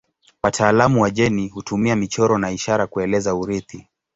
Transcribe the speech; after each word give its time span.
Wataalamu 0.43 1.01
wa 1.01 1.09
jeni 1.11 1.47
hutumia 1.47 1.95
michoro 1.95 2.37
na 2.37 2.51
ishara 2.51 2.87
kueleza 2.87 3.35
urithi. 3.35 3.87